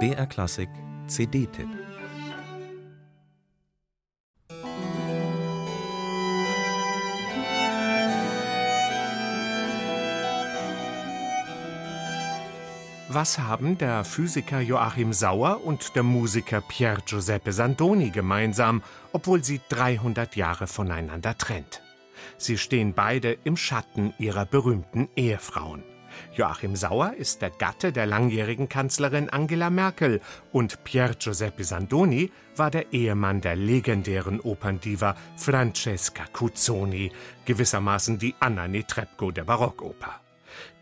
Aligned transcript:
BR 0.00 0.26
Klassik 0.26 0.68
CD-Tipp 1.06 1.68
Was 13.08 13.38
haben 13.38 13.78
der 13.78 14.04
Physiker 14.04 14.60
Joachim 14.60 15.12
Sauer 15.12 15.64
und 15.64 15.94
der 15.94 16.02
Musiker 16.02 16.60
Pier 16.60 16.98
Giuseppe 17.06 17.52
Sandoni 17.52 18.10
gemeinsam, 18.10 18.82
obwohl 19.12 19.44
sie 19.44 19.60
300 19.68 20.34
Jahre 20.34 20.66
voneinander 20.66 21.38
trennt? 21.38 21.80
Sie 22.38 22.58
stehen 22.58 22.92
beide 22.92 23.38
im 23.44 23.56
Schatten 23.56 24.12
ihrer 24.18 24.46
berühmten 24.46 25.08
Ehefrauen. 25.14 25.93
Joachim 26.34 26.76
Sauer 26.76 27.14
ist 27.14 27.42
der 27.42 27.50
Gatte 27.50 27.92
der 27.92 28.06
langjährigen 28.06 28.68
Kanzlerin 28.68 29.28
Angela 29.28 29.70
Merkel 29.70 30.20
und 30.52 30.84
Pier 30.84 31.14
Giuseppe 31.18 31.64
Sandoni 31.64 32.30
war 32.56 32.70
der 32.70 32.92
Ehemann 32.92 33.40
der 33.40 33.56
legendären 33.56 34.40
Operndiva 34.40 35.16
Francesca 35.36 36.24
Cuzzoni, 36.32 37.10
gewissermaßen 37.44 38.18
die 38.18 38.34
Anna 38.40 38.68
Netrebko 38.68 39.30
der 39.30 39.44
Barockoper. 39.44 40.20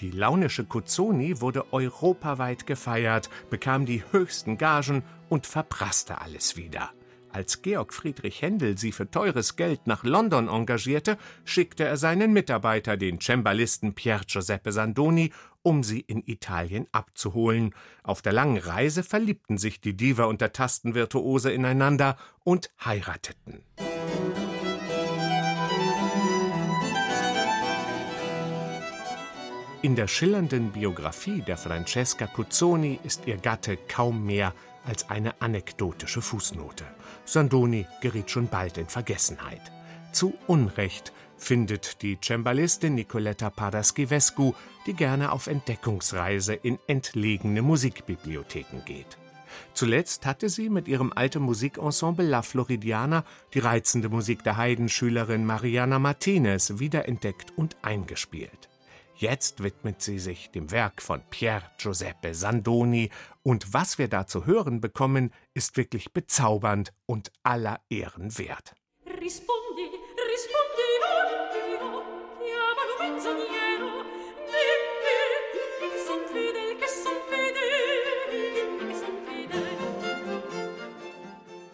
Die 0.00 0.10
launische 0.10 0.64
Cuzzoni 0.64 1.40
wurde 1.40 1.72
europaweit 1.72 2.66
gefeiert, 2.66 3.28
bekam 3.50 3.84
die 3.84 4.04
höchsten 4.12 4.56
Gagen 4.56 5.02
und 5.28 5.46
verprasste 5.46 6.20
alles 6.20 6.56
wieder. 6.56 6.90
Als 7.38 7.62
Georg 7.62 7.94
Friedrich 7.94 8.42
Händel 8.42 8.76
sie 8.78 8.90
für 8.90 9.08
teures 9.08 9.54
Geld 9.54 9.86
nach 9.86 10.02
London 10.02 10.48
engagierte, 10.48 11.16
schickte 11.44 11.84
er 11.84 11.96
seinen 11.96 12.32
Mitarbeiter, 12.32 12.96
den 12.96 13.20
Cembalisten 13.20 13.94
Pier 13.94 14.22
Giuseppe 14.26 14.72
Sandoni, 14.72 15.30
um 15.62 15.84
sie 15.84 16.00
in 16.00 16.24
Italien 16.26 16.88
abzuholen. 16.90 17.76
Auf 18.02 18.22
der 18.22 18.32
langen 18.32 18.58
Reise 18.58 19.04
verliebten 19.04 19.56
sich 19.56 19.80
die 19.80 19.96
Diva 19.96 20.24
und 20.24 20.40
der 20.40 20.52
Tastenvirtuose 20.52 21.52
ineinander 21.52 22.16
und 22.42 22.72
heirateten. 22.84 23.62
In 29.80 29.94
der 29.94 30.08
schillernden 30.08 30.72
Biografie 30.72 31.40
der 31.42 31.56
Francesca 31.56 32.26
Cuzzoni 32.26 32.98
ist 33.04 33.28
ihr 33.28 33.36
Gatte 33.36 33.76
kaum 33.76 34.26
mehr 34.26 34.52
als 34.88 35.10
eine 35.10 35.40
anekdotische 35.40 36.22
Fußnote. 36.22 36.84
Sandoni 37.24 37.86
geriet 38.00 38.30
schon 38.30 38.48
bald 38.48 38.78
in 38.78 38.88
Vergessenheit. 38.88 39.60
Zu 40.12 40.34
Unrecht 40.46 41.12
findet 41.36 42.02
die 42.02 42.18
Cembalistin 42.20 42.94
Nicoletta 42.94 43.50
Paraschivescu, 43.50 44.54
die 44.86 44.94
gerne 44.94 45.30
auf 45.30 45.46
Entdeckungsreise 45.46 46.54
in 46.54 46.78
entlegene 46.86 47.62
Musikbibliotheken 47.62 48.82
geht. 48.84 49.18
Zuletzt 49.74 50.26
hatte 50.26 50.48
sie 50.48 50.68
mit 50.68 50.88
ihrem 50.88 51.12
alten 51.14 51.42
Musikensemble 51.42 52.26
La 52.26 52.42
Floridiana 52.42 53.24
die 53.54 53.60
reizende 53.60 54.08
Musik 54.08 54.42
der 54.42 54.56
Heidenschülerin 54.56 55.44
Mariana 55.44 55.98
Martinez 55.98 56.78
wiederentdeckt 56.78 57.52
und 57.56 57.76
eingespielt. 57.82 58.68
Jetzt 59.18 59.62
widmet 59.64 60.00
sie 60.00 60.20
sich 60.20 60.52
dem 60.52 60.70
Werk 60.70 61.02
von 61.02 61.22
Pier 61.28 61.60
Giuseppe 61.76 62.34
Sandoni, 62.34 63.10
und 63.42 63.74
was 63.74 63.98
wir 63.98 64.06
da 64.06 64.28
zu 64.28 64.46
hören 64.46 64.80
bekommen, 64.80 65.32
ist 65.54 65.76
wirklich 65.76 66.12
bezaubernd 66.12 66.92
und 67.04 67.32
aller 67.42 67.80
Ehren 67.90 68.38
wert. 68.38 68.76
Rispondi, 69.04 69.90
rispondi, 70.30 70.90
non, 71.02 71.26
menzognero, 73.00 74.04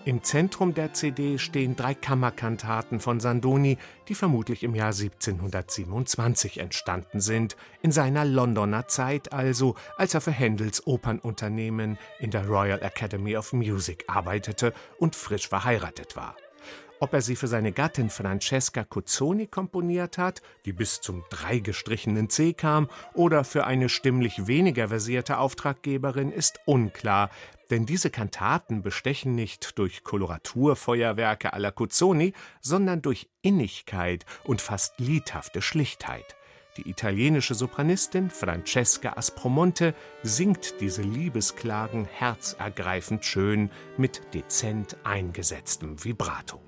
Im 0.06 0.22
Zentrum 0.22 0.74
der 0.74 0.92
CD 0.92 1.38
stehen 1.38 1.76
drei 1.76 1.94
Kammerkantaten 1.94 3.00
von 3.00 3.20
Sandoni, 3.20 3.78
die 4.08 4.14
vermutlich 4.14 4.62
im 4.62 4.74
Jahr 4.74 4.92
1727 4.92 6.58
entstanden 6.58 7.22
sind, 7.22 7.56
in 7.80 7.90
seiner 7.90 8.26
Londoner 8.26 8.86
Zeit 8.86 9.32
also, 9.32 9.76
als 9.96 10.12
er 10.12 10.20
für 10.20 10.30
Händels 10.30 10.86
Opernunternehmen 10.86 11.96
in 12.18 12.30
der 12.30 12.46
Royal 12.46 12.82
Academy 12.82 13.34
of 13.34 13.54
Music 13.54 14.04
arbeitete 14.06 14.74
und 14.98 15.16
frisch 15.16 15.48
verheiratet 15.48 16.16
war. 16.16 16.36
Ob 17.04 17.12
er 17.12 17.20
sie 17.20 17.36
für 17.36 17.48
seine 17.48 17.70
Gattin 17.70 18.08
Francesca 18.08 18.82
Cuzzoni 18.82 19.46
komponiert 19.46 20.16
hat, 20.16 20.40
die 20.64 20.72
bis 20.72 21.02
zum 21.02 21.22
dreigestrichenen 21.28 22.30
C 22.30 22.54
kam, 22.54 22.88
oder 23.12 23.44
für 23.44 23.66
eine 23.66 23.90
stimmlich 23.90 24.46
weniger 24.46 24.88
versierte 24.88 25.36
Auftraggeberin, 25.36 26.32
ist 26.32 26.60
unklar, 26.64 27.28
denn 27.68 27.84
diese 27.84 28.08
Kantaten 28.08 28.80
bestechen 28.80 29.34
nicht 29.34 29.78
durch 29.78 30.02
Koloraturfeuerwerke 30.02 31.52
alla 31.52 31.72
Cuzzoni, 31.72 32.32
sondern 32.62 33.02
durch 33.02 33.28
Innigkeit 33.42 34.24
und 34.42 34.62
fast 34.62 34.98
liedhafte 34.98 35.60
Schlichtheit. 35.60 36.36
Die 36.78 36.88
italienische 36.88 37.54
Sopranistin 37.54 38.30
Francesca 38.30 39.12
Aspromonte 39.18 39.94
singt 40.22 40.80
diese 40.80 41.02
Liebesklagen 41.02 42.06
herzergreifend 42.06 43.26
schön 43.26 43.70
mit 43.98 44.22
dezent 44.32 44.96
eingesetztem 45.04 46.02
Vibrato. 46.02 46.62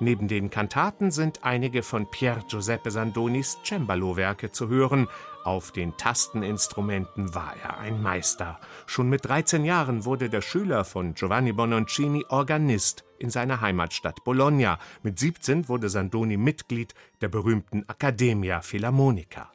Neben 0.00 0.26
den 0.26 0.50
Kantaten 0.50 1.12
sind 1.12 1.44
einige 1.44 1.84
von 1.84 2.10
Pier 2.10 2.42
Giuseppe 2.48 2.90
Sandonis 2.90 3.58
Cembalo-Werke 3.64 4.50
zu 4.50 4.68
hören. 4.68 5.06
Auf 5.44 5.70
den 5.70 5.96
Tasteninstrumenten 5.96 7.34
war 7.34 7.54
er 7.62 7.78
ein 7.78 8.02
Meister. 8.02 8.58
Schon 8.86 9.08
mit 9.08 9.24
13 9.24 9.64
Jahren 9.64 10.04
wurde 10.04 10.28
der 10.28 10.40
Schüler 10.40 10.84
von 10.84 11.14
Giovanni 11.14 11.52
Bononcini 11.52 12.24
Organist 12.28 13.04
in 13.18 13.30
seiner 13.30 13.60
Heimatstadt 13.60 14.24
Bologna. 14.24 14.80
Mit 15.04 15.20
17 15.20 15.68
wurde 15.68 15.88
Sandoni 15.88 16.36
Mitglied 16.36 16.94
der 17.20 17.28
berühmten 17.28 17.84
Accademia 17.88 18.62
Philharmonica. 18.62 19.52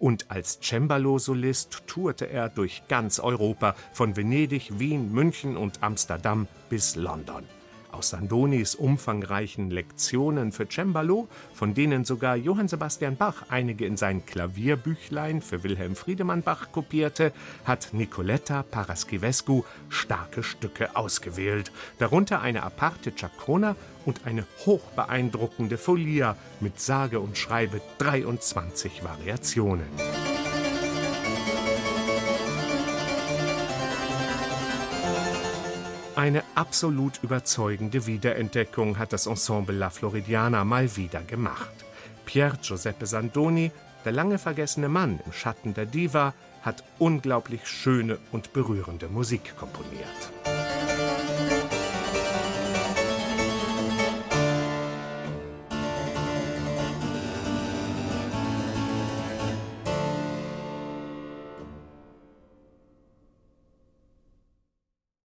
Und 0.00 0.30
als 0.32 0.60
Cembalo-Solist 0.60 1.86
tourte 1.86 2.28
er 2.28 2.48
durch 2.48 2.82
ganz 2.88 3.20
Europa, 3.20 3.76
von 3.92 4.16
Venedig, 4.16 4.80
Wien, 4.80 5.12
München 5.12 5.56
und 5.56 5.82
Amsterdam 5.82 6.48
bis 6.70 6.96
London 6.96 7.44
aus 7.96 8.10
Sandonis 8.10 8.74
umfangreichen 8.74 9.70
Lektionen 9.70 10.52
für 10.52 10.68
Cembalo, 10.68 11.28
von 11.54 11.74
denen 11.74 12.04
sogar 12.04 12.36
Johann 12.36 12.68
Sebastian 12.68 13.16
Bach 13.16 13.44
einige 13.48 13.86
in 13.86 13.96
sein 13.96 14.24
Klavierbüchlein 14.26 15.40
für 15.40 15.62
Wilhelm 15.62 15.96
Friedemann 15.96 16.42
Bach 16.42 16.72
kopierte, 16.72 17.32
hat 17.64 17.88
Nicoletta 17.92 18.62
Paraschivescu 18.62 19.64
starke 19.88 20.42
Stücke 20.42 20.94
ausgewählt, 20.94 21.72
darunter 21.98 22.42
eine 22.42 22.62
aparte 22.62 23.12
Chakrona 23.12 23.76
und 24.04 24.26
eine 24.26 24.46
hochbeeindruckende 24.64 25.78
Folia 25.78 26.36
mit 26.60 26.80
sage 26.80 27.20
und 27.20 27.38
schreibe 27.38 27.80
23 27.98 29.02
Variationen. 29.04 29.86
Eine 36.16 36.44
absolut 36.54 37.22
überzeugende 37.22 38.06
Wiederentdeckung 38.06 38.96
hat 38.96 39.12
das 39.12 39.26
Ensemble 39.26 39.76
La 39.76 39.90
Floridiana 39.90 40.64
mal 40.64 40.96
wieder 40.96 41.20
gemacht. 41.20 41.84
Pier 42.24 42.54
Giuseppe 42.62 43.04
Sandoni, 43.04 43.70
der 44.06 44.12
lange 44.12 44.38
vergessene 44.38 44.88
Mann 44.88 45.20
im 45.26 45.32
Schatten 45.32 45.74
der 45.74 45.84
Diva, 45.84 46.32
hat 46.62 46.82
unglaublich 46.98 47.68
schöne 47.68 48.16
und 48.32 48.54
berührende 48.54 49.08
Musik 49.08 49.58
komponiert. 49.58 50.45